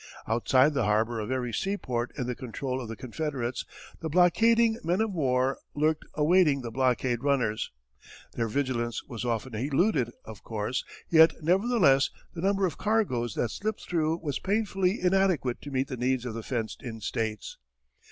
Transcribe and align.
Outside 0.27 0.73
the 0.73 0.85
harbour 0.85 1.19
of 1.19 1.29
every 1.29 1.53
seaport 1.53 2.11
in 2.17 2.25
the 2.25 2.33
control 2.33 2.81
of 2.81 2.87
the 2.89 2.95
Confederates 2.95 3.65
the 3.99 4.09
blockading 4.09 4.79
men 4.83 4.99
of 4.99 5.13
war 5.13 5.59
lurked 5.75 6.05
awaiting 6.15 6.63
the 6.63 6.71
blockade 6.71 7.21
runners. 7.23 7.69
Their 8.33 8.47
vigilance 8.47 9.03
was 9.03 9.23
often 9.25 9.53
eluded, 9.53 10.11
of 10.25 10.41
course, 10.41 10.83
yet 11.07 11.33
nevertheless 11.43 12.09
the 12.33 12.41
number 12.41 12.65
of 12.65 12.79
cargoes 12.79 13.35
that 13.35 13.49
slipped 13.51 13.81
through 13.87 14.17
was 14.23 14.39
painfully 14.39 14.99
inadequate 14.99 15.61
to 15.61 15.69
meet 15.71 15.87
the 15.87 15.97
needs 15.97 16.25
of 16.25 16.33
the 16.33 16.41
fenced 16.41 16.81
in 16.81 16.99
States. 16.99 17.59